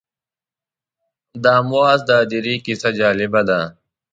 [1.41, 3.61] د امواس د هدیرې کیسه جالبه ده.